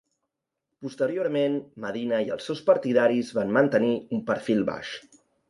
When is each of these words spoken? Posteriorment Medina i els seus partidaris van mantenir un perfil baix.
Posteriorment 0.85 1.57
Medina 1.83 2.21
i 2.29 2.31
els 2.37 2.49
seus 2.49 2.63
partidaris 2.71 3.31
van 3.41 3.55
mantenir 3.59 3.93
un 4.19 4.27
perfil 4.33 4.67
baix. 4.73 4.97